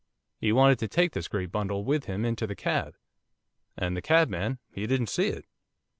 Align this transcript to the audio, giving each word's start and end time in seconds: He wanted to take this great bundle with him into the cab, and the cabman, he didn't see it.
He 0.39 0.51
wanted 0.51 0.79
to 0.79 0.87
take 0.87 1.11
this 1.11 1.27
great 1.27 1.51
bundle 1.51 1.85
with 1.85 2.05
him 2.05 2.25
into 2.25 2.47
the 2.47 2.55
cab, 2.55 2.95
and 3.77 3.95
the 3.95 4.01
cabman, 4.01 4.57
he 4.73 4.87
didn't 4.87 5.09
see 5.11 5.27
it. 5.27 5.45